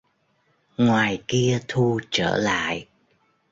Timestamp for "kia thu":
1.27-1.99